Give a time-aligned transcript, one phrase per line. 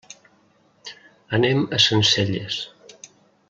[1.37, 2.61] Anem a Sencelles.